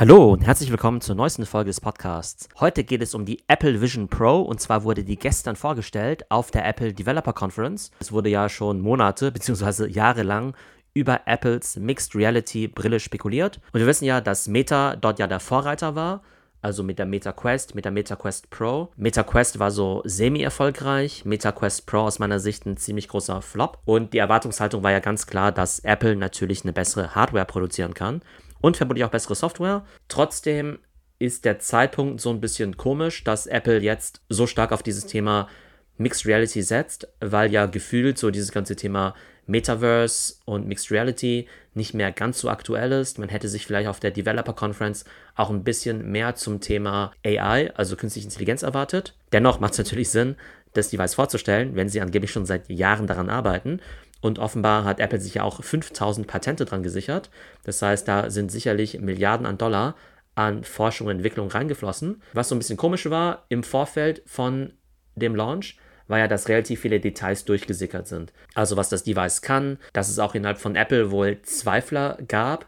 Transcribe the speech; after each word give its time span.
Hallo 0.00 0.32
und 0.32 0.46
herzlich 0.46 0.70
willkommen 0.70 1.00
zur 1.00 1.16
neuesten 1.16 1.44
Folge 1.44 1.70
des 1.70 1.80
Podcasts. 1.80 2.48
Heute 2.60 2.84
geht 2.84 3.02
es 3.02 3.16
um 3.16 3.24
die 3.24 3.42
Apple 3.48 3.80
Vision 3.80 4.06
Pro 4.06 4.42
und 4.42 4.60
zwar 4.60 4.84
wurde 4.84 5.02
die 5.02 5.18
gestern 5.18 5.56
vorgestellt 5.56 6.24
auf 6.30 6.52
der 6.52 6.64
Apple 6.68 6.94
Developer 6.94 7.32
Conference. 7.32 7.90
Es 7.98 8.12
wurde 8.12 8.28
ja 8.28 8.48
schon 8.48 8.80
Monate 8.80 9.32
bzw. 9.32 9.88
Jahre 9.88 10.22
lang 10.22 10.54
über 10.94 11.22
Apples 11.26 11.74
Mixed 11.78 12.14
Reality 12.14 12.68
Brille 12.68 13.00
spekuliert 13.00 13.60
und 13.72 13.80
wir 13.80 13.88
wissen 13.88 14.04
ja, 14.04 14.20
dass 14.20 14.46
Meta 14.46 14.94
dort 14.94 15.18
ja 15.18 15.26
der 15.26 15.40
Vorreiter 15.40 15.96
war. 15.96 16.22
Also 16.62 16.84
mit 16.84 17.00
der 17.00 17.06
Meta 17.06 17.32
Quest, 17.32 17.74
mit 17.74 17.84
der 17.84 17.90
Meta 17.90 18.14
Quest 18.14 18.50
Pro. 18.50 18.90
Meta 18.96 19.24
Quest 19.24 19.58
war 19.58 19.72
so 19.72 20.02
semi-erfolgreich. 20.04 21.24
Meta 21.24 21.50
Quest 21.50 21.86
Pro 21.86 21.98
aus 21.98 22.20
meiner 22.20 22.38
Sicht 22.38 22.66
ein 22.66 22.76
ziemlich 22.76 23.08
großer 23.08 23.42
Flop. 23.42 23.78
Und 23.84 24.12
die 24.12 24.18
Erwartungshaltung 24.18 24.82
war 24.82 24.90
ja 24.90 24.98
ganz 24.98 25.26
klar, 25.28 25.52
dass 25.52 25.78
Apple 25.80 26.16
natürlich 26.16 26.64
eine 26.64 26.72
bessere 26.72 27.14
Hardware 27.14 27.44
produzieren 27.44 27.94
kann 27.94 28.22
und 28.60 28.76
vermutlich 28.76 29.04
auch 29.04 29.10
bessere 29.10 29.34
Software. 29.34 29.84
Trotzdem 30.08 30.78
ist 31.18 31.44
der 31.44 31.58
Zeitpunkt 31.58 32.20
so 32.20 32.30
ein 32.30 32.40
bisschen 32.40 32.76
komisch, 32.76 33.24
dass 33.24 33.46
Apple 33.46 33.80
jetzt 33.80 34.22
so 34.28 34.46
stark 34.46 34.72
auf 34.72 34.82
dieses 34.82 35.06
Thema 35.06 35.48
Mixed 35.96 36.26
Reality 36.26 36.62
setzt, 36.62 37.08
weil 37.20 37.52
ja 37.52 37.66
gefühlt 37.66 38.18
so 38.18 38.30
dieses 38.30 38.52
ganze 38.52 38.76
Thema 38.76 39.14
Metaverse 39.46 40.36
und 40.44 40.68
Mixed 40.68 40.90
Reality 40.92 41.48
nicht 41.74 41.94
mehr 41.94 42.12
ganz 42.12 42.38
so 42.38 42.48
aktuell 42.48 42.92
ist. 42.92 43.18
Man 43.18 43.28
hätte 43.30 43.48
sich 43.48 43.66
vielleicht 43.66 43.88
auf 43.88 43.98
der 43.98 44.10
Developer 44.10 44.52
Conference 44.52 45.04
auch 45.34 45.50
ein 45.50 45.64
bisschen 45.64 46.10
mehr 46.10 46.34
zum 46.34 46.60
Thema 46.60 47.12
AI, 47.24 47.72
also 47.74 47.96
künstliche 47.96 48.28
Intelligenz, 48.28 48.62
erwartet. 48.62 49.16
Dennoch 49.32 49.58
macht 49.58 49.72
es 49.72 49.78
natürlich 49.78 50.10
Sinn, 50.10 50.36
das 50.74 50.90
Device 50.90 51.14
vorzustellen, 51.14 51.74
wenn 51.74 51.88
sie 51.88 52.00
angeblich 52.00 52.30
schon 52.30 52.46
seit 52.46 52.68
Jahren 52.68 53.06
daran 53.06 53.30
arbeiten. 53.30 53.80
Und 54.20 54.38
offenbar 54.38 54.84
hat 54.84 55.00
Apple 55.00 55.20
sich 55.20 55.34
ja 55.34 55.44
auch 55.44 55.62
5000 55.62 56.26
Patente 56.26 56.64
dran 56.64 56.82
gesichert. 56.82 57.30
Das 57.64 57.80
heißt, 57.80 58.08
da 58.08 58.30
sind 58.30 58.50
sicherlich 58.50 58.98
Milliarden 59.00 59.46
an 59.46 59.58
Dollar 59.58 59.94
an 60.34 60.62
Forschung 60.62 61.08
und 61.08 61.16
Entwicklung 61.16 61.48
reingeflossen. 61.48 62.22
Was 62.32 62.48
so 62.48 62.54
ein 62.54 62.58
bisschen 62.58 62.76
komisch 62.76 63.10
war, 63.10 63.44
im 63.48 63.64
Vorfeld 63.64 64.22
von 64.26 64.72
dem 65.16 65.34
Launch 65.34 65.78
war 66.06 66.18
ja, 66.18 66.28
dass 66.28 66.48
relativ 66.48 66.80
viele 66.80 67.00
Details 67.00 67.44
durchgesickert 67.44 68.06
sind. 68.06 68.32
Also 68.54 68.76
was 68.76 68.88
das 68.88 69.04
Device 69.04 69.42
kann, 69.42 69.78
dass 69.92 70.08
es 70.08 70.18
auch 70.18 70.34
innerhalb 70.34 70.58
von 70.58 70.76
Apple 70.76 71.10
wohl 71.10 71.42
Zweifler 71.42 72.18
gab, 72.26 72.66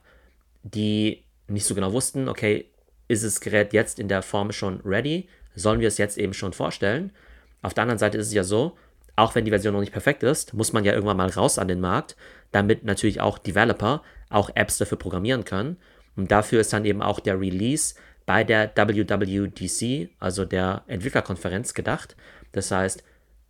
die 0.63 1.25
nicht 1.49 1.65
so 1.65 1.75
genau 1.75 1.93
wussten, 1.93 2.29
okay, 2.29 2.67
ist 3.09 3.25
das 3.25 3.41
Gerät 3.41 3.73
jetzt 3.73 3.99
in 3.99 4.09
der 4.09 4.23
Form 4.23 4.53
schon 4.53 4.81
ready? 4.85 5.29
Sollen 5.55 5.81
wir 5.81 5.89
es 5.89 5.99
jetzt 5.99 6.19
eben 6.19 6.35
schon 6.35 6.53
vorstellen? 6.53 7.13
Auf 7.63 7.75
der 7.75 7.83
anderen 7.83 7.99
Seite 7.99 8.19
ist 8.19 8.29
es 8.29 8.35
ja 8.35 8.45
so, 8.45 8.77
auch 9.21 9.35
wenn 9.35 9.45
die 9.45 9.51
Version 9.51 9.75
noch 9.75 9.81
nicht 9.81 9.93
perfekt 9.93 10.23
ist, 10.23 10.55
muss 10.55 10.73
man 10.73 10.85
ja 10.85 10.93
irgendwann 10.93 11.17
mal 11.17 11.29
raus 11.29 11.59
an 11.59 11.69
den 11.69 11.81
Markt, 11.81 12.17
damit 12.53 12.85
natürlich 12.85 13.21
auch 13.21 13.39
Developer 13.39 14.03
auch 14.31 14.51
Apps 14.55 14.79
dafür 14.79 14.99
programmieren 14.99 15.45
können. 15.45 15.77
Und 16.17 16.31
dafür 16.31 16.61
ist 16.61 16.73
dann 16.73 16.85
eben 16.85 17.03
auch 17.03 17.21
der 17.21 17.39
Release 17.39 17.95
bei 18.25 18.45
der 18.45 18.73
WWDC, 18.75 20.09
also 20.19 20.45
der 20.45 20.85
Entwicklerkonferenz, 20.87 21.75
gedacht. 21.75 22.17
Das 22.53 22.71
heißt, 22.71 23.05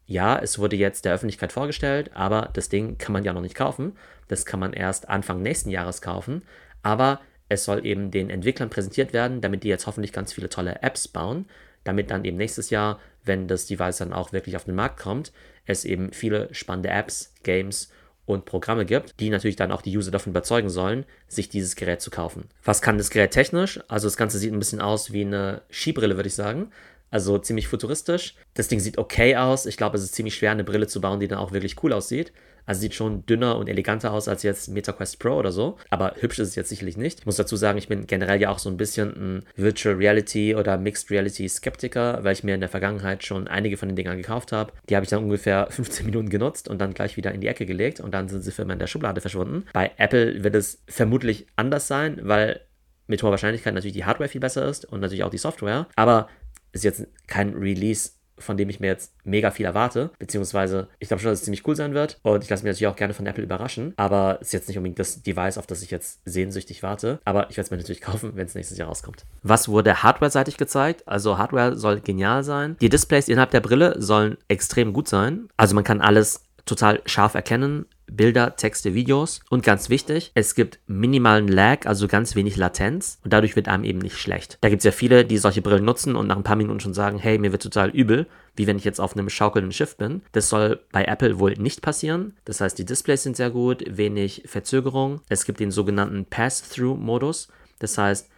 ja, 0.07 0.39
es 0.39 0.59
wurde 0.59 0.75
jetzt 0.75 1.05
der 1.05 1.15
Öffentlichkeit 1.15 1.53
vorgestellt, 1.53 2.11
aber 2.15 2.51
das 2.53 2.69
Ding 2.69 2.99
kann 2.99 3.13
man 3.13 3.23
ja 3.23 3.33
noch 3.33 3.41
nicht 3.41 3.55
kaufen. 3.55 3.97
Das 4.27 4.45
kann 4.45 4.59
man 4.59 4.73
erst 4.73 5.09
Anfang 5.09 5.41
nächsten 5.41 5.71
Jahres 5.71 6.03
kaufen. 6.03 6.43
Aber 6.83 7.21
es 7.49 7.65
soll 7.65 7.87
eben 7.87 8.11
den 8.11 8.29
Entwicklern 8.29 8.71
präsentiert 8.71 9.13
werden, 9.13 9.41
damit 9.41 9.63
die 9.63 9.69
jetzt 9.69 9.87
hoffentlich 9.87 10.13
ganz 10.13 10.33
viele 10.33 10.49
tolle 10.49 10.83
Apps 10.83 11.07
bauen, 11.07 11.47
damit 11.85 12.11
dann 12.11 12.25
eben 12.25 12.37
nächstes 12.37 12.71
Jahr, 12.71 12.99
wenn 13.25 13.49
das 13.49 13.67
Device 13.67 13.99
dann 13.99 14.13
auch 14.13 14.33
wirklich 14.33 14.57
auf 14.57 14.65
den 14.65 14.75
Markt 14.75 14.99
kommt, 14.99 15.33
es 15.67 15.85
eben 15.85 16.13
viele 16.13 16.53
spannende 16.55 16.91
Apps, 16.91 17.33
Games 17.43 17.91
und 18.27 18.45
Programme 18.45 18.87
gibt, 18.87 19.19
die 19.21 19.31
natürlich 19.31 19.57
dann 19.57 19.73
auch 19.73 19.83
die 19.83 19.97
User 19.97 20.11
davon 20.11 20.31
überzeugen 20.31 20.71
sollen, 20.71 21.05
sich 21.29 21.49
dieses 21.49 21.77
Gerät 21.77 22.01
zu 22.01 22.11
kaufen. 22.11 22.49
Was 22.65 22.83
kann 22.83 22.99
das 22.99 23.11
Gerät 23.11 23.33
technisch? 23.33 23.81
Also 23.89 24.07
das 24.07 24.17
Ganze 24.17 24.39
sieht 24.39 24.53
ein 24.53 24.59
bisschen 24.59 24.81
aus 24.81 25.13
wie 25.13 25.23
eine 25.23 25.63
Skibrille, 25.71 26.17
würde 26.17 26.29
ich 26.29 26.35
sagen. 26.35 26.71
Also 27.11 27.39
ziemlich 27.39 27.69
futuristisch. 27.69 28.35
Das 28.55 28.69
Ding 28.69 28.81
sieht 28.81 28.99
okay 28.99 29.37
aus. 29.37 29.67
Ich 29.67 29.77
glaube, 29.77 29.97
es 29.97 30.05
ist 30.05 30.15
ziemlich 30.15 30.35
schwer, 30.35 30.53
eine 30.53 30.65
Brille 30.65 30.87
zu 30.87 31.01
bauen, 31.01 31.21
die 31.21 31.29
dann 31.29 31.39
auch 31.39 31.53
wirklich 31.53 31.83
cool 31.83 31.93
aussieht. 31.93 32.33
Also 32.67 32.83
sieht 32.83 32.95
schon 32.95 33.27
dünner 33.27 33.57
und 33.57 33.69
eleganter 33.69 34.13
aus 34.13 34.29
als 34.29 34.43
jetzt 34.43 34.69
MetaQuest 34.69 35.19
Pro 35.19 35.33
oder 35.33 35.51
so. 35.51 35.77
Aber 35.89 36.15
hübsch 36.21 36.39
ist 36.39 36.49
es 36.51 36.55
jetzt 36.55 36.69
sicherlich 36.69 36.97
nicht. 36.97 37.21
Ich 37.21 37.27
muss 37.27 37.37
dazu 37.37 37.57
sagen, 37.57 37.79
ich 37.79 37.89
bin 37.89 38.07
generell 38.07 38.41
ja 38.41 38.51
auch 38.51 38.61
so 38.61 38.71
ein 38.71 38.77
bisschen 38.77 39.09
ein 39.11 39.45
Virtual 39.57 39.97
Reality 39.97 40.55
oder 40.55 40.79
Mixed 40.79 41.11
Reality 41.11 41.49
Skeptiker, 41.49 42.23
weil 42.23 42.33
ich 42.33 42.45
mir 42.45 42.55
in 42.55 42.61
der 42.61 42.69
Vergangenheit 42.69 43.25
schon 43.25 43.49
einige 43.49 43.77
von 43.77 43.89
den 43.89 43.97
Dingern 43.97 44.19
gekauft 44.19 44.53
habe. 44.53 44.73
Die 44.89 44.95
habe 44.95 45.05
ich 45.05 45.11
dann 45.11 45.25
ungefähr 45.25 45.67
15 45.71 46.07
Minuten 46.07 46.29
genutzt 46.29 46.69
und 46.69 46.81
dann 46.81 46.95
gleich 46.95 47.17
wieder 47.17 47.33
in 47.33 47.41
die 47.41 47.49
Ecke 47.49 47.67
gelegt 47.67 47.99
und 47.99 48.13
dann 48.15 48.29
sind 48.29 48.43
sie 48.43 48.53
für 48.53 48.63
immer 48.63 48.75
in 48.75 48.79
der 48.79 48.87
Schublade 48.87 49.21
verschwunden. 49.21 49.67
Bei 49.73 49.91
Apple 49.97 50.45
wird 50.45 50.55
es 50.55 50.83
vermutlich 50.87 51.47
anders 51.57 51.89
sein, 51.89 52.21
weil 52.23 52.61
mit 53.09 53.23
hoher 53.23 53.33
Wahrscheinlichkeit 53.33 53.75
natürlich 53.75 53.97
die 53.97 54.05
Hardware 54.05 54.29
viel 54.29 54.41
besser 54.41 54.67
ist 54.67 54.85
und 54.85 55.01
natürlich 55.01 55.25
auch 55.25 55.31
die 55.31 55.39
Software. 55.39 55.89
Aber 55.97 56.29
ist 56.73 56.85
jetzt 56.85 57.07
kein 57.27 57.55
Release, 57.55 58.11
von 58.41 58.57
dem 58.57 58.71
ich 58.71 58.81
mir 58.81 58.89
jetzt 58.89 59.13
mega 59.25 59.51
viel 59.51 59.67
erwarte, 59.67 60.11
beziehungsweise 60.19 60.89
ich 60.99 61.09
glaube 61.09 61.21
schon, 61.23 61.31
dass 61.31 61.41
es 61.41 61.45
ziemlich 61.45 61.67
cool 61.67 61.77
sein 61.77 61.95
wird 61.95 62.19
und 62.23 62.43
ich 62.43 62.51
lasse 62.51 62.65
mich 62.65 62.71
natürlich 62.71 62.87
auch 62.87 62.97
gerne 62.97 63.15
von 63.15 63.27
Apple 63.27 63.45
überraschen, 63.45 63.93
aber 63.97 64.39
es 64.41 64.49
ist 64.49 64.53
jetzt 64.53 64.69
nicht 64.69 64.79
unbedingt 64.79 64.99
das 64.99 65.23
Device, 65.23 65.59
auf 65.59 65.67
das 65.67 65.83
ich 65.83 65.91
jetzt 65.91 66.21
sehnsüchtig 66.25 66.83
warte, 66.83 67.21
aber 67.25 67.51
ich 67.51 67.57
werde 67.57 67.67
es 67.67 67.71
mir 67.71 67.77
natürlich 67.77 68.01
kaufen, 68.01 68.33
wenn 68.35 68.47
es 68.47 68.55
nächstes 68.55 68.79
Jahr 68.79 68.89
rauskommt. 68.89 69.25
Was 69.43 69.69
wurde 69.69 70.03
hardware-seitig 70.03 70.57
gezeigt? 70.57 71.07
Also 71.07 71.39
Hardware 71.39 71.77
soll 71.77 72.01
genial 72.01 72.43
sein. 72.43 72.77
Die 72.81 72.89
Displays 72.89 73.29
innerhalb 73.29 73.51
der 73.51 73.61
Brille 73.61 74.01
sollen 74.01 74.37
extrem 74.49 74.93
gut 74.93 75.09
sein. 75.09 75.49
Also 75.57 75.75
man 75.75 75.85
kann 75.85 76.01
alles 76.01 76.45
total 76.71 77.03
scharf 77.05 77.35
erkennen. 77.35 77.87
Bilder, 78.11 78.57
Texte, 78.57 78.95
Videos. 78.95 79.41
Und 79.51 79.63
ganz 79.63 79.89
wichtig, 79.89 80.33
es 80.35 80.55
gibt 80.55 80.81
minimalen 80.87 81.47
Lag, 81.47 81.87
also 81.87 82.09
ganz 82.09 82.35
wenig 82.35 82.57
Latenz 82.57 83.19
und 83.23 83.33
dadurch 83.33 83.55
wird 83.55 83.69
einem 83.69 83.85
eben 83.85 84.01
nicht 84.01 84.17
schlecht. 84.17 84.59
Da 84.63 84.69
gibt 84.69 84.81
es 84.81 84.85
ja 84.85 84.91
viele, 84.91 85.25
die 85.25 85.39
solche 85.39 85.63
Brillen 85.63 85.85
nutzen 85.85 86.17
und 86.17 86.27
nach 86.27 86.37
ein 86.37 86.43
paar 86.43 86.57
Minuten 86.57 86.81
schon 86.81 86.95
sagen, 86.95 87.19
hey, 87.19 87.39
mir 87.39 87.53
wird 87.53 87.63
total 87.63 87.91
übel, 87.91 88.27
wie 88.57 88.67
wenn 88.67 88.79
ich 88.79 88.85
jetzt 88.85 89.01
auf 89.01 89.17
einem 89.17 89.31
schaukelnden 89.31 89.73
Schiff 89.73 89.97
bin. 89.97 90.23
Das 90.33 90.49
soll 90.49 90.81
bei 90.91 91.05
Apple 91.05 91.39
wohl 91.39 91.53
nicht 91.53 91.83
passieren. 91.83 92.37
Das 92.45 92.61
heißt, 92.61 92.79
die 92.79 92.85
Displays 92.85 93.23
sind 93.23 93.37
sehr 93.37 93.51
gut, 93.51 93.85
wenig 93.87 94.43
Verzögerung. 94.47 95.21
Es 95.29 95.45
gibt 95.45 95.61
den 95.61 95.71
sogenannten 95.71 96.25
Pass-Through-Modus. 96.25 97.49
Das 97.79 97.97
heißt, 97.97 98.29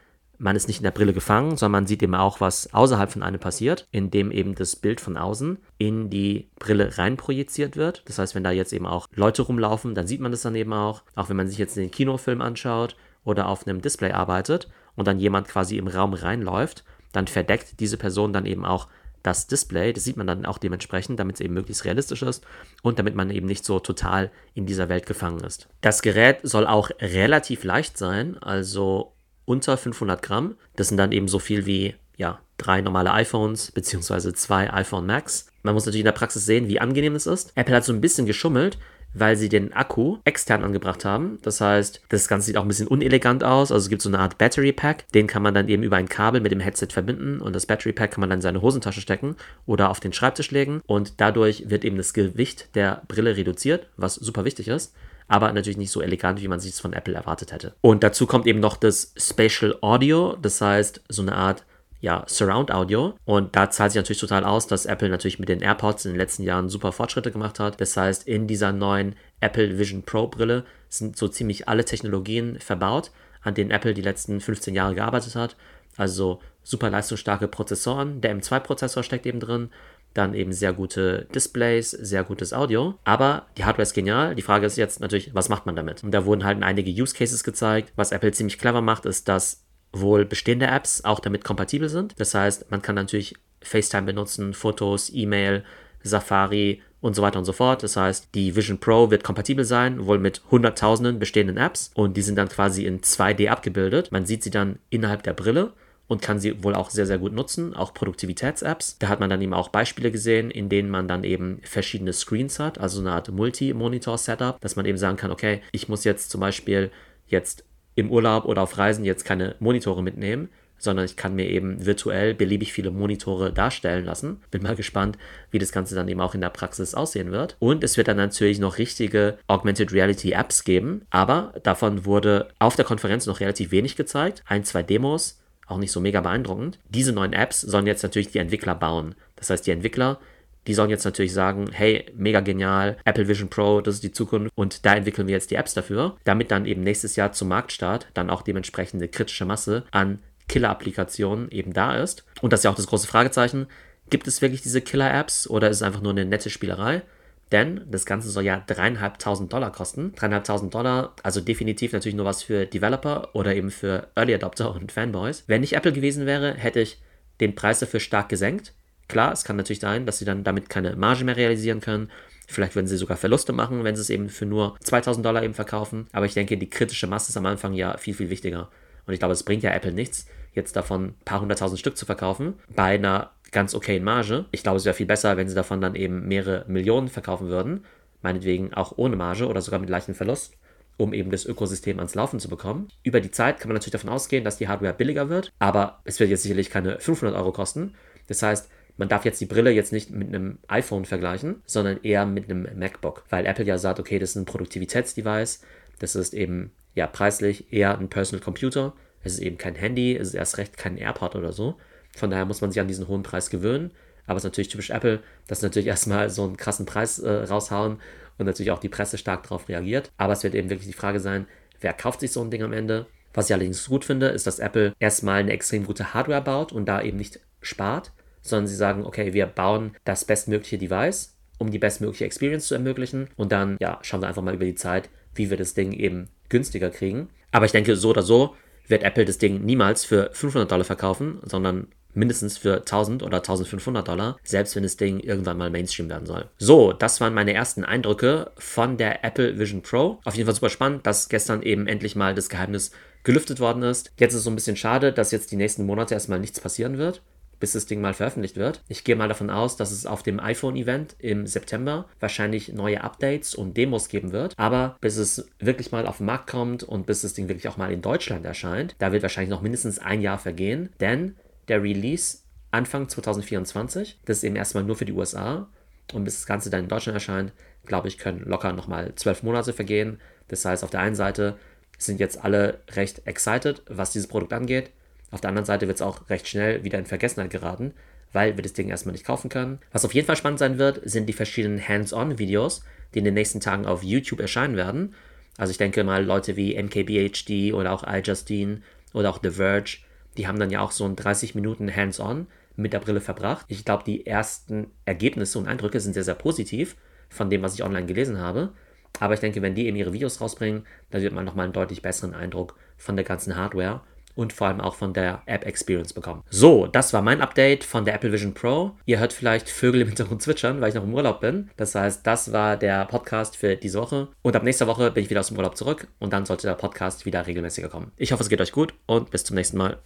man 0.42 0.56
ist 0.56 0.66
nicht 0.66 0.78
in 0.78 0.84
der 0.84 0.90
Brille 0.90 1.12
gefangen, 1.12 1.56
sondern 1.56 1.82
man 1.82 1.86
sieht 1.86 2.02
eben 2.02 2.16
auch, 2.16 2.40
was 2.40 2.74
außerhalb 2.74 3.12
von 3.12 3.22
einem 3.22 3.38
passiert, 3.38 3.86
indem 3.92 4.32
eben 4.32 4.56
das 4.56 4.74
Bild 4.74 5.00
von 5.00 5.16
außen 5.16 5.58
in 5.78 6.10
die 6.10 6.48
Brille 6.58 6.98
rein 6.98 7.16
projiziert 7.16 7.76
wird. 7.76 8.02
Das 8.06 8.18
heißt, 8.18 8.34
wenn 8.34 8.42
da 8.42 8.50
jetzt 8.50 8.72
eben 8.72 8.86
auch 8.86 9.06
Leute 9.14 9.42
rumlaufen, 9.42 9.94
dann 9.94 10.08
sieht 10.08 10.20
man 10.20 10.32
das 10.32 10.42
dann 10.42 10.56
eben 10.56 10.72
auch. 10.72 11.02
Auch 11.14 11.28
wenn 11.28 11.36
man 11.36 11.48
sich 11.48 11.58
jetzt 11.58 11.76
den 11.76 11.92
Kinofilm 11.92 12.42
anschaut 12.42 12.96
oder 13.24 13.48
auf 13.48 13.66
einem 13.66 13.80
Display 13.80 14.10
arbeitet 14.10 14.68
und 14.96 15.06
dann 15.06 15.20
jemand 15.20 15.46
quasi 15.46 15.78
im 15.78 15.86
Raum 15.86 16.12
reinläuft, 16.12 16.84
dann 17.12 17.28
verdeckt 17.28 17.78
diese 17.78 17.96
Person 17.96 18.32
dann 18.32 18.46
eben 18.46 18.64
auch 18.64 18.88
das 19.22 19.46
Display. 19.46 19.92
Das 19.92 20.02
sieht 20.02 20.16
man 20.16 20.26
dann 20.26 20.44
auch 20.44 20.58
dementsprechend, 20.58 21.20
damit 21.20 21.36
es 21.36 21.40
eben 21.40 21.54
möglichst 21.54 21.84
realistisch 21.84 22.22
ist 22.22 22.44
und 22.82 22.98
damit 22.98 23.14
man 23.14 23.30
eben 23.30 23.46
nicht 23.46 23.64
so 23.64 23.78
total 23.78 24.32
in 24.54 24.66
dieser 24.66 24.88
Welt 24.88 25.06
gefangen 25.06 25.44
ist. 25.44 25.68
Das 25.80 26.02
Gerät 26.02 26.40
soll 26.42 26.66
auch 26.66 26.90
relativ 27.00 27.62
leicht 27.62 27.96
sein, 27.96 28.38
also 28.42 29.11
unter 29.44 29.76
500 29.76 30.22
Gramm. 30.22 30.56
Das 30.76 30.88
sind 30.88 30.96
dann 30.96 31.12
eben 31.12 31.28
so 31.28 31.38
viel 31.38 31.66
wie 31.66 31.94
ja, 32.16 32.40
drei 32.58 32.80
normale 32.80 33.12
iPhones 33.12 33.72
beziehungsweise 33.72 34.32
zwei 34.32 34.72
iPhone 34.72 35.06
Max. 35.06 35.48
Man 35.62 35.74
muss 35.74 35.84
natürlich 35.84 36.00
in 36.00 36.06
der 36.06 36.12
Praxis 36.12 36.44
sehen, 36.44 36.68
wie 36.68 36.80
angenehm 36.80 37.14
es 37.14 37.26
ist. 37.26 37.52
Apple 37.54 37.74
hat 37.74 37.84
so 37.84 37.92
ein 37.92 38.00
bisschen 38.00 38.26
geschummelt, 38.26 38.78
weil 39.14 39.36
sie 39.36 39.48
den 39.48 39.72
Akku 39.72 40.18
extern 40.24 40.64
angebracht 40.64 41.04
haben. 41.04 41.38
Das 41.42 41.60
heißt, 41.60 42.02
das 42.08 42.28
Ganze 42.28 42.46
sieht 42.46 42.56
auch 42.56 42.62
ein 42.62 42.68
bisschen 42.68 42.88
unelegant 42.88 43.44
aus. 43.44 43.70
Also 43.72 43.84
es 43.84 43.88
gibt 43.90 44.02
so 44.02 44.08
eine 44.08 44.18
Art 44.18 44.38
Battery 44.38 44.72
Pack. 44.72 45.08
Den 45.12 45.26
kann 45.26 45.42
man 45.42 45.54
dann 45.54 45.68
eben 45.68 45.82
über 45.82 45.96
ein 45.96 46.08
Kabel 46.08 46.40
mit 46.40 46.52
dem 46.52 46.60
Headset 46.60 46.88
verbinden 46.90 47.40
und 47.40 47.54
das 47.54 47.66
Battery 47.66 47.92
Pack 47.92 48.12
kann 48.12 48.20
man 48.20 48.30
dann 48.30 48.38
in 48.38 48.42
seine 48.42 48.62
Hosentasche 48.62 49.00
stecken 49.00 49.36
oder 49.66 49.90
auf 49.90 50.00
den 50.00 50.12
Schreibtisch 50.12 50.50
legen 50.50 50.80
und 50.86 51.20
dadurch 51.20 51.68
wird 51.68 51.84
eben 51.84 51.96
das 51.96 52.14
Gewicht 52.14 52.74
der 52.74 53.02
Brille 53.08 53.36
reduziert, 53.36 53.88
was 53.96 54.14
super 54.14 54.44
wichtig 54.44 54.68
ist 54.68 54.94
aber 55.32 55.50
natürlich 55.50 55.78
nicht 55.78 55.90
so 55.90 56.02
elegant, 56.02 56.42
wie 56.42 56.48
man 56.48 56.60
sich 56.60 56.72
es 56.72 56.80
von 56.80 56.92
Apple 56.92 57.14
erwartet 57.14 57.52
hätte. 57.52 57.74
Und 57.80 58.02
dazu 58.02 58.26
kommt 58.26 58.46
eben 58.46 58.60
noch 58.60 58.76
das 58.76 59.14
Spatial 59.16 59.74
Audio, 59.80 60.36
das 60.36 60.60
heißt 60.60 61.00
so 61.08 61.22
eine 61.22 61.34
Art 61.34 61.64
ja, 62.00 62.24
Surround 62.26 62.70
Audio. 62.70 63.14
Und 63.24 63.56
da 63.56 63.70
zahlt 63.70 63.92
sich 63.92 63.98
natürlich 63.98 64.20
total 64.20 64.44
aus, 64.44 64.66
dass 64.66 64.84
Apple 64.84 65.08
natürlich 65.08 65.38
mit 65.38 65.48
den 65.48 65.62
AirPods 65.62 66.04
in 66.04 66.12
den 66.12 66.18
letzten 66.18 66.42
Jahren 66.42 66.68
super 66.68 66.92
Fortschritte 66.92 67.32
gemacht 67.32 67.60
hat. 67.60 67.80
Das 67.80 67.96
heißt, 67.96 68.28
in 68.28 68.46
dieser 68.46 68.72
neuen 68.72 69.14
Apple 69.40 69.78
Vision 69.78 70.02
Pro 70.02 70.26
Brille 70.26 70.64
sind 70.90 71.16
so 71.16 71.28
ziemlich 71.28 71.66
alle 71.66 71.86
Technologien 71.86 72.58
verbaut, 72.60 73.10
an 73.40 73.54
denen 73.54 73.70
Apple 73.70 73.94
die 73.94 74.02
letzten 74.02 74.38
15 74.38 74.74
Jahre 74.74 74.94
gearbeitet 74.94 75.34
hat. 75.34 75.56
Also 75.96 76.40
super 76.62 76.90
leistungsstarke 76.90 77.48
Prozessoren. 77.48 78.20
Der 78.20 78.36
M2-Prozessor 78.36 79.02
steckt 79.02 79.24
eben 79.24 79.40
drin 79.40 79.70
dann 80.14 80.34
eben 80.34 80.52
sehr 80.52 80.72
gute 80.72 81.26
Displays, 81.34 81.90
sehr 81.90 82.24
gutes 82.24 82.52
Audio. 82.52 82.94
Aber 83.04 83.46
die 83.56 83.64
Hardware 83.64 83.82
ist 83.82 83.94
genial. 83.94 84.34
Die 84.34 84.42
Frage 84.42 84.66
ist 84.66 84.76
jetzt 84.76 85.00
natürlich, 85.00 85.34
was 85.34 85.48
macht 85.48 85.66
man 85.66 85.76
damit? 85.76 86.04
Und 86.04 86.12
da 86.12 86.24
wurden 86.24 86.44
halt 86.44 86.62
einige 86.62 86.90
Use 86.90 87.14
Cases 87.14 87.42
gezeigt. 87.44 87.92
Was 87.96 88.12
Apple 88.12 88.32
ziemlich 88.32 88.58
clever 88.58 88.80
macht, 88.80 89.06
ist, 89.06 89.28
dass 89.28 89.64
wohl 89.92 90.24
bestehende 90.24 90.66
Apps 90.66 91.04
auch 91.04 91.20
damit 91.20 91.44
kompatibel 91.44 91.88
sind. 91.88 92.18
Das 92.18 92.34
heißt, 92.34 92.70
man 92.70 92.82
kann 92.82 92.94
natürlich 92.94 93.34
FaceTime 93.60 94.04
benutzen, 94.04 94.54
Fotos, 94.54 95.10
E-Mail, 95.12 95.64
Safari 96.02 96.82
und 97.00 97.14
so 97.14 97.22
weiter 97.22 97.38
und 97.38 97.44
so 97.44 97.52
fort. 97.52 97.82
Das 97.82 97.96
heißt, 97.96 98.28
die 98.34 98.56
Vision 98.56 98.78
Pro 98.78 99.10
wird 99.10 99.24
kompatibel 99.24 99.64
sein, 99.64 100.06
wohl 100.06 100.18
mit 100.18 100.42
hunderttausenden 100.50 101.18
bestehenden 101.18 101.56
Apps 101.56 101.90
und 101.94 102.16
die 102.16 102.22
sind 102.22 102.36
dann 102.36 102.48
quasi 102.48 102.86
in 102.86 103.00
2D 103.00 103.48
abgebildet. 103.48 104.12
Man 104.12 104.24
sieht 104.24 104.42
sie 104.42 104.50
dann 104.50 104.78
innerhalb 104.88 105.22
der 105.22 105.34
Brille 105.34 105.72
und 106.12 106.20
kann 106.20 106.38
sie 106.38 106.62
wohl 106.62 106.74
auch 106.74 106.90
sehr, 106.90 107.06
sehr 107.06 107.18
gut 107.18 107.32
nutzen, 107.32 107.74
auch 107.74 107.94
Produktivitäts-Apps. 107.94 108.98
Da 108.98 109.08
hat 109.08 109.18
man 109.18 109.30
dann 109.30 109.40
eben 109.40 109.54
auch 109.54 109.70
Beispiele 109.70 110.10
gesehen, 110.10 110.50
in 110.50 110.68
denen 110.68 110.90
man 110.90 111.08
dann 111.08 111.24
eben 111.24 111.60
verschiedene 111.64 112.12
Screens 112.12 112.58
hat, 112.58 112.78
also 112.78 113.00
eine 113.00 113.12
Art 113.12 113.30
Multi-Monitor-Setup, 113.30 114.60
dass 114.60 114.76
man 114.76 114.84
eben 114.84 114.98
sagen 114.98 115.16
kann, 115.16 115.30
okay, 115.30 115.62
ich 115.72 115.88
muss 115.88 116.04
jetzt 116.04 116.30
zum 116.30 116.42
Beispiel 116.42 116.90
jetzt 117.26 117.64
im 117.94 118.10
Urlaub 118.10 118.44
oder 118.44 118.60
auf 118.60 118.76
Reisen 118.76 119.06
jetzt 119.06 119.24
keine 119.24 119.56
Monitore 119.58 120.02
mitnehmen, 120.02 120.50
sondern 120.76 121.06
ich 121.06 121.16
kann 121.16 121.34
mir 121.34 121.48
eben 121.48 121.86
virtuell 121.86 122.34
beliebig 122.34 122.74
viele 122.74 122.90
Monitore 122.90 123.52
darstellen 123.52 124.04
lassen. 124.04 124.42
Bin 124.50 124.62
mal 124.62 124.76
gespannt, 124.76 125.16
wie 125.50 125.58
das 125.58 125.72
Ganze 125.72 125.94
dann 125.94 126.08
eben 126.08 126.20
auch 126.20 126.34
in 126.34 126.40
der 126.42 126.50
Praxis 126.50 126.94
aussehen 126.94 127.30
wird. 127.32 127.56
Und 127.58 127.84
es 127.84 127.96
wird 127.96 128.08
dann 128.08 128.16
natürlich 128.18 128.58
noch 128.58 128.76
richtige 128.76 129.38
Augmented 129.46 129.92
Reality 129.92 130.32
Apps 130.32 130.64
geben, 130.64 131.06
aber 131.08 131.54
davon 131.62 132.04
wurde 132.04 132.48
auf 132.58 132.76
der 132.76 132.84
Konferenz 132.84 133.26
noch 133.26 133.40
relativ 133.40 133.70
wenig 133.70 133.96
gezeigt. 133.96 134.42
Ein, 134.46 134.64
zwei 134.64 134.82
Demos, 134.82 135.41
auch 135.66 135.78
nicht 135.78 135.92
so 135.92 136.00
mega 136.00 136.20
beeindruckend. 136.20 136.78
Diese 136.88 137.12
neuen 137.12 137.32
Apps 137.32 137.60
sollen 137.60 137.86
jetzt 137.86 138.02
natürlich 138.02 138.30
die 138.30 138.38
Entwickler 138.38 138.74
bauen. 138.74 139.14
Das 139.36 139.50
heißt, 139.50 139.66
die 139.66 139.70
Entwickler 139.70 140.18
die 140.66 140.74
sollen 140.74 140.90
jetzt 140.90 141.04
natürlich 141.04 141.32
sagen, 141.32 141.70
hey, 141.72 142.06
mega 142.14 142.40
genial, 142.40 142.96
Apple 143.04 143.26
Vision 143.26 143.48
Pro, 143.48 143.80
das 143.80 143.96
ist 143.96 144.04
die 144.04 144.12
Zukunft 144.12 144.52
und 144.54 144.84
da 144.86 144.94
entwickeln 144.94 145.26
wir 145.26 145.34
jetzt 145.34 145.50
die 145.50 145.56
Apps 145.56 145.74
dafür, 145.74 146.16
damit 146.24 146.50
dann 146.50 146.66
eben 146.66 146.82
nächstes 146.82 147.16
Jahr 147.16 147.32
zum 147.32 147.48
Marktstart 147.48 148.06
dann 148.14 148.30
auch 148.30 148.42
dementsprechende 148.42 149.08
kritische 149.08 149.44
Masse 149.44 149.84
an 149.90 150.20
Killer-Applikationen 150.48 151.50
eben 151.50 151.72
da 151.72 151.96
ist. 151.96 152.24
Und 152.40 152.52
das 152.52 152.60
ist 152.60 152.64
ja 152.64 152.70
auch 152.70 152.76
das 152.76 152.86
große 152.86 153.06
Fragezeichen. 153.06 153.66
Gibt 154.10 154.28
es 154.28 154.42
wirklich 154.42 154.62
diese 154.62 154.82
Killer-Apps 154.82 155.48
oder 155.48 155.70
ist 155.70 155.78
es 155.78 155.82
einfach 155.82 156.02
nur 156.02 156.12
eine 156.12 156.24
nette 156.24 156.50
Spielerei? 156.50 157.02
Denn 157.52 157.82
das 157.90 158.06
Ganze 158.06 158.30
soll 158.30 158.44
ja 158.44 158.62
dreieinhalbtausend 158.66 159.52
Dollar 159.52 159.70
kosten. 159.70 160.12
Dreieinhalbtausend 160.16 160.74
Dollar, 160.74 161.14
also 161.22 161.42
definitiv 161.42 161.92
natürlich 161.92 162.16
nur 162.16 162.24
was 162.24 162.42
für 162.42 162.64
Developer 162.64 163.28
oder 163.34 163.54
eben 163.54 163.70
für 163.70 164.08
Early 164.14 164.34
Adopter 164.34 164.74
und 164.74 164.90
Fanboys. 164.90 165.44
Wenn 165.46 165.62
ich 165.62 165.76
Apple 165.76 165.92
gewesen 165.92 166.24
wäre, 166.24 166.54
hätte 166.54 166.80
ich 166.80 166.98
den 167.40 167.54
Preis 167.54 167.80
dafür 167.80 168.00
stark 168.00 168.30
gesenkt. 168.30 168.72
Klar, 169.08 169.32
es 169.32 169.44
kann 169.44 169.56
natürlich 169.56 169.80
sein, 169.80 170.06
dass 170.06 170.18
sie 170.18 170.24
dann 170.24 170.44
damit 170.44 170.70
keine 170.70 170.96
Marge 170.96 171.24
mehr 171.24 171.36
realisieren 171.36 171.80
können. 171.80 172.10
Vielleicht 172.48 172.74
würden 172.74 172.86
sie 172.86 172.96
sogar 172.96 173.18
Verluste 173.18 173.52
machen, 173.52 173.84
wenn 173.84 173.96
sie 173.96 174.02
es 174.02 174.10
eben 174.10 174.30
für 174.30 174.46
nur 174.46 174.76
2000 174.80 175.24
Dollar 175.24 175.42
eben 175.42 175.54
verkaufen. 175.54 176.06
Aber 176.12 176.24
ich 176.24 176.34
denke, 176.34 176.56
die 176.56 176.70
kritische 176.70 177.06
Masse 177.06 177.30
ist 177.30 177.36
am 177.36 177.46
Anfang 177.46 177.74
ja 177.74 177.98
viel, 177.98 178.14
viel 178.14 178.30
wichtiger. 178.30 178.70
Und 179.06 179.12
ich 179.12 179.18
glaube, 179.18 179.34
es 179.34 179.42
bringt 179.42 179.62
ja 179.62 179.72
Apple 179.72 179.92
nichts, 179.92 180.26
jetzt 180.54 180.76
davon 180.76 181.04
ein 181.04 181.14
paar 181.24 181.40
hunderttausend 181.40 181.78
Stück 181.78 181.96
zu 181.96 182.06
verkaufen, 182.06 182.54
bei 182.74 182.94
einer 182.94 183.32
ganz 183.52 183.74
okayen 183.74 184.02
Marge. 184.02 184.46
Ich 184.50 184.62
glaube, 184.62 184.78
es 184.78 184.84
wäre 184.84 184.94
viel 184.94 185.06
besser, 185.06 185.36
wenn 185.36 185.48
sie 185.48 185.54
davon 185.54 185.80
dann 185.80 185.94
eben 185.94 186.26
mehrere 186.26 186.64
Millionen 186.68 187.08
verkaufen 187.08 187.48
würden, 187.48 187.84
meinetwegen 188.22 188.74
auch 188.74 188.94
ohne 188.96 189.16
Marge 189.16 189.46
oder 189.46 189.60
sogar 189.60 189.80
mit 189.80 189.90
leichtem 189.90 190.14
Verlust 190.14 190.54
um 190.98 191.14
eben 191.14 191.30
das 191.30 191.46
Ökosystem 191.46 191.98
ans 191.98 192.14
Laufen 192.14 192.38
zu 192.38 192.48
bekommen. 192.48 192.88
Über 193.02 193.20
die 193.20 193.30
Zeit 193.30 193.58
kann 193.58 193.68
man 193.68 193.74
natürlich 193.74 193.92
davon 193.92 194.10
ausgehen, 194.10 194.44
dass 194.44 194.58
die 194.58 194.68
Hardware 194.68 194.92
billiger 194.92 195.28
wird, 195.28 195.50
aber 195.58 196.00
es 196.04 196.20
wird 196.20 196.30
jetzt 196.30 196.42
sicherlich 196.42 196.70
keine 196.70 197.00
500 197.00 197.36
Euro 197.36 197.50
kosten. 197.50 197.94
Das 198.28 198.42
heißt, 198.42 198.70
man 198.98 199.08
darf 199.08 199.24
jetzt 199.24 199.40
die 199.40 199.46
Brille 199.46 199.70
jetzt 199.70 199.92
nicht 199.92 200.10
mit 200.10 200.28
einem 200.28 200.58
iPhone 200.68 201.06
vergleichen, 201.06 201.62
sondern 201.64 201.98
eher 202.02 202.26
mit 202.26 202.44
einem 202.44 202.68
MacBook, 202.78 203.24
weil 203.30 203.46
Apple 203.46 203.64
ja 203.64 203.78
sagt, 203.78 204.00
okay, 204.00 204.18
das 204.18 204.30
ist 204.30 204.36
ein 204.36 204.44
Produktivitätsdevice, 204.44 205.62
das 205.98 206.14
ist 206.14 206.34
eben 206.34 206.72
ja 206.94 207.06
preislich 207.06 207.72
eher 207.72 207.98
ein 207.98 208.10
Personal 208.10 208.44
Computer 208.44 208.92
es 209.24 209.34
ist 209.34 209.40
eben 209.40 209.58
kein 209.58 209.74
Handy, 209.74 210.16
es 210.16 210.28
ist 210.28 210.34
erst 210.34 210.58
recht 210.58 210.76
kein 210.76 210.96
AirPod 210.96 211.36
oder 211.36 211.52
so. 211.52 211.76
Von 212.16 212.30
daher 212.30 212.44
muss 212.44 212.60
man 212.60 212.70
sich 212.70 212.80
an 212.80 212.88
diesen 212.88 213.08
hohen 213.08 213.22
Preis 213.22 213.50
gewöhnen. 213.50 213.90
Aber 214.26 214.36
es 214.36 214.44
ist 214.44 214.50
natürlich 214.50 214.68
typisch 214.68 214.90
Apple, 214.90 215.20
dass 215.46 215.60
sie 215.60 215.66
natürlich 215.66 215.86
erstmal 215.88 216.30
so 216.30 216.44
einen 216.44 216.56
krassen 216.56 216.86
Preis 216.86 217.18
äh, 217.18 217.30
raushauen 217.30 217.98
und 218.38 218.46
natürlich 218.46 218.70
auch 218.70 218.78
die 218.78 218.88
Presse 218.88 219.18
stark 219.18 219.42
darauf 219.44 219.68
reagiert. 219.68 220.10
Aber 220.16 220.32
es 220.32 220.42
wird 220.42 220.54
eben 220.54 220.70
wirklich 220.70 220.88
die 220.88 220.94
Frage 220.94 221.20
sein, 221.20 221.46
wer 221.80 221.92
kauft 221.92 222.20
sich 222.20 222.32
so 222.32 222.40
ein 222.42 222.50
Ding 222.50 222.62
am 222.62 222.72
Ende? 222.72 223.06
Was 223.34 223.48
ich 223.48 223.54
allerdings 223.54 223.86
gut 223.86 224.04
finde, 224.04 224.28
ist, 224.28 224.46
dass 224.46 224.58
Apple 224.58 224.94
erstmal 224.98 225.40
eine 225.40 225.52
extrem 225.52 225.86
gute 225.86 226.12
Hardware 226.12 226.42
baut 226.42 226.72
und 226.72 226.86
da 226.86 227.00
eben 227.00 227.16
nicht 227.16 227.40
spart, 227.60 228.12
sondern 228.42 228.66
sie 228.66 228.76
sagen, 228.76 229.04
okay, 229.06 229.32
wir 229.32 229.46
bauen 229.46 229.96
das 230.04 230.24
bestmögliche 230.24 230.78
Device, 230.78 231.36
um 231.58 231.70
die 231.70 231.78
bestmögliche 231.78 232.24
Experience 232.24 232.66
zu 232.66 232.74
ermöglichen. 232.74 233.28
Und 233.36 233.52
dann, 233.52 233.76
ja, 233.80 233.98
schauen 234.02 234.20
wir 234.20 234.28
einfach 234.28 234.42
mal 234.42 234.54
über 234.54 234.64
die 234.64 234.74
Zeit, 234.74 235.08
wie 235.34 235.48
wir 235.48 235.56
das 235.56 235.74
Ding 235.74 235.92
eben 235.92 236.28
günstiger 236.48 236.90
kriegen. 236.90 237.30
Aber 237.52 237.64
ich 237.64 237.72
denke, 237.72 237.96
so 237.96 238.10
oder 238.10 238.22
so 238.22 238.54
wird 238.88 239.02
Apple 239.02 239.24
das 239.24 239.38
Ding 239.38 239.64
niemals 239.64 240.04
für 240.04 240.30
500 240.32 240.70
Dollar 240.70 240.84
verkaufen, 240.84 241.40
sondern 241.44 241.88
mindestens 242.14 242.58
für 242.58 242.78
1000 242.78 243.22
oder 243.22 243.38
1500 243.38 244.06
Dollar, 244.06 244.38
selbst 244.42 244.76
wenn 244.76 244.82
das 244.82 244.96
Ding 244.96 245.20
irgendwann 245.20 245.58
mal 245.58 245.70
Mainstream 245.70 246.08
werden 246.08 246.26
soll. 246.26 246.46
So, 246.58 246.92
das 246.92 247.20
waren 247.20 247.34
meine 247.34 247.52
ersten 247.54 247.84
Eindrücke 247.84 248.50
von 248.56 248.96
der 248.96 249.24
Apple 249.24 249.58
Vision 249.58 249.82
Pro. 249.82 250.20
Auf 250.24 250.34
jeden 250.34 250.46
Fall 250.46 250.54
super 250.54 250.70
spannend, 250.70 251.06
dass 251.06 251.28
gestern 251.28 251.62
eben 251.62 251.86
endlich 251.86 252.16
mal 252.16 252.34
das 252.34 252.48
Geheimnis 252.48 252.92
gelüftet 253.24 253.60
worden 253.60 253.82
ist. 253.82 254.12
Jetzt 254.18 254.32
ist 254.32 254.38
es 254.38 254.44
so 254.44 254.50
ein 254.50 254.56
bisschen 254.56 254.76
schade, 254.76 255.12
dass 255.12 255.30
jetzt 255.30 255.52
die 255.52 255.56
nächsten 255.56 255.86
Monate 255.86 256.14
erstmal 256.14 256.40
nichts 256.40 256.60
passieren 256.60 256.98
wird 256.98 257.22
bis 257.62 257.72
das 257.74 257.86
Ding 257.86 258.00
mal 258.00 258.12
veröffentlicht 258.12 258.56
wird. 258.56 258.82
Ich 258.88 259.04
gehe 259.04 259.14
mal 259.14 259.28
davon 259.28 259.48
aus, 259.48 259.76
dass 259.76 259.92
es 259.92 260.04
auf 260.04 260.24
dem 260.24 260.40
iPhone-Event 260.40 261.14
im 261.20 261.46
September 261.46 262.06
wahrscheinlich 262.18 262.72
neue 262.72 263.04
Updates 263.04 263.54
und 263.54 263.76
Demos 263.76 264.08
geben 264.08 264.32
wird. 264.32 264.54
Aber 264.58 264.96
bis 265.00 265.16
es 265.16 265.46
wirklich 265.60 265.92
mal 265.92 266.08
auf 266.08 266.16
den 266.16 266.26
Markt 266.26 266.50
kommt 266.50 266.82
und 266.82 267.06
bis 267.06 267.22
das 267.22 267.34
Ding 267.34 267.46
wirklich 267.46 267.68
auch 267.68 267.76
mal 267.76 267.92
in 267.92 268.02
Deutschland 268.02 268.44
erscheint, 268.44 268.96
da 268.98 269.12
wird 269.12 269.22
wahrscheinlich 269.22 269.50
noch 269.50 269.62
mindestens 269.62 270.00
ein 270.00 270.20
Jahr 270.20 270.40
vergehen. 270.40 270.88
Denn 270.98 271.36
der 271.68 271.82
Release 271.82 272.38
Anfang 272.70 273.08
2024, 273.08 274.18
das 274.24 274.38
ist 274.38 274.44
eben 274.44 274.56
erstmal 274.56 274.84
nur 274.84 274.96
für 274.96 275.04
die 275.04 275.12
USA. 275.12 275.68
Und 276.12 276.24
bis 276.24 276.36
das 276.36 276.46
Ganze 276.46 276.70
dann 276.70 276.84
in 276.84 276.88
Deutschland 276.88 277.14
erscheint, 277.14 277.52
glaube 277.86 278.08
ich, 278.08 278.18
können 278.18 278.42
locker 278.44 278.72
nochmal 278.72 279.14
zwölf 279.14 279.42
Monate 279.42 279.72
vergehen. 279.72 280.20
Das 280.48 280.64
heißt, 280.64 280.84
auf 280.84 280.90
der 280.90 281.00
einen 281.00 281.14
Seite 281.14 281.56
sind 281.98 282.20
jetzt 282.20 282.42
alle 282.42 282.80
recht 282.90 283.26
excited, 283.26 283.82
was 283.88 284.12
dieses 284.12 284.28
Produkt 284.28 284.52
angeht. 284.52 284.90
Auf 285.30 285.40
der 285.40 285.48
anderen 285.48 285.66
Seite 285.66 285.86
wird 285.86 285.96
es 285.96 286.02
auch 286.02 286.28
recht 286.28 286.48
schnell 286.48 286.84
wieder 286.84 286.98
in 286.98 287.06
Vergessenheit 287.06 287.50
geraten, 287.50 287.92
weil 288.32 288.56
wir 288.56 288.62
das 288.62 288.72
Ding 288.72 288.88
erstmal 288.88 289.12
nicht 289.12 289.24
kaufen 289.24 289.48
können. 289.48 289.78
Was 289.92 290.04
auf 290.04 290.14
jeden 290.14 290.26
Fall 290.26 290.36
spannend 290.36 290.58
sein 290.58 290.78
wird, 290.78 291.00
sind 291.04 291.26
die 291.26 291.32
verschiedenen 291.32 291.86
Hands-on-Videos, 291.86 292.84
die 293.14 293.20
in 293.20 293.24
den 293.24 293.34
nächsten 293.34 293.60
Tagen 293.60 293.86
auf 293.86 294.02
YouTube 294.02 294.40
erscheinen 294.40 294.76
werden. 294.76 295.14
Also 295.56 295.70
ich 295.70 295.78
denke 295.78 296.04
mal, 296.04 296.24
Leute 296.24 296.56
wie 296.56 296.80
MKBHD 296.80 297.72
oder 297.74 297.92
auch 297.92 298.04
iJustine 298.06 298.82
oder 299.12 299.30
auch 299.30 299.40
The 299.42 299.50
Verge, 299.50 299.98
die 300.36 300.46
haben 300.46 300.58
dann 300.58 300.70
ja 300.70 300.80
auch 300.80 300.92
so 300.92 301.04
ein 301.04 301.16
30 301.16 301.54
Minuten 301.54 301.94
Hands-on 301.94 302.46
mit 302.76 302.92
der 302.92 303.00
Brille 303.00 303.20
verbracht. 303.20 303.66
Ich 303.68 303.84
glaube, 303.84 304.04
die 304.04 304.26
ersten 304.26 304.90
Ergebnisse 305.04 305.58
und 305.58 305.68
Eindrücke 305.68 306.00
sind 306.00 306.14
sehr, 306.14 306.24
sehr 306.24 306.34
positiv 306.34 306.96
von 307.28 307.50
dem, 307.50 307.62
was 307.62 307.74
ich 307.74 307.84
online 307.84 308.06
gelesen 308.06 308.38
habe. 308.38 308.72
Aber 309.20 309.34
ich 309.34 309.40
denke, 309.40 309.60
wenn 309.62 309.74
die 309.74 309.86
eben 309.86 309.96
ihre 309.96 310.12
Videos 310.12 310.40
rausbringen, 310.40 310.86
dann 311.10 311.22
wird 311.22 311.34
man 311.34 311.44
nochmal 311.44 311.64
einen 311.64 311.74
deutlich 311.74 312.02
besseren 312.02 312.34
Eindruck 312.34 312.76
von 312.96 313.16
der 313.16 313.24
ganzen 313.24 313.56
Hardware 313.56 314.00
und 314.34 314.52
vor 314.52 314.68
allem 314.68 314.80
auch 314.80 314.94
von 314.94 315.12
der 315.12 315.42
App 315.46 315.66
Experience 315.66 316.12
bekommen. 316.12 316.42
So, 316.48 316.86
das 316.86 317.12
war 317.12 317.22
mein 317.22 317.40
Update 317.40 317.84
von 317.84 318.04
der 318.04 318.14
Apple 318.14 318.32
Vision 318.32 318.54
Pro. 318.54 318.92
Ihr 319.04 319.18
hört 319.18 319.32
vielleicht 319.32 319.68
Vögel 319.68 320.00
im 320.00 320.08
Hintergrund 320.08 320.42
zwitschern, 320.42 320.80
weil 320.80 320.88
ich 320.88 320.94
noch 320.94 321.04
im 321.04 321.14
Urlaub 321.14 321.40
bin. 321.40 321.70
Das 321.76 321.94
heißt, 321.94 322.26
das 322.26 322.52
war 322.52 322.76
der 322.76 323.04
Podcast 323.06 323.56
für 323.56 323.76
diese 323.76 324.00
Woche. 324.00 324.28
Und 324.42 324.56
ab 324.56 324.62
nächster 324.62 324.86
Woche 324.86 325.10
bin 325.10 325.24
ich 325.24 325.30
wieder 325.30 325.40
aus 325.40 325.48
dem 325.48 325.58
Urlaub 325.58 325.76
zurück 325.76 326.08
und 326.18 326.32
dann 326.32 326.46
sollte 326.46 326.66
der 326.66 326.74
Podcast 326.74 327.26
wieder 327.26 327.46
regelmäßiger 327.46 327.88
kommen. 327.88 328.12
Ich 328.16 328.32
hoffe, 328.32 328.42
es 328.42 328.48
geht 328.48 328.60
euch 328.60 328.72
gut 328.72 328.94
und 329.06 329.30
bis 329.30 329.44
zum 329.44 329.56
nächsten 329.56 329.76
Mal. 329.76 330.02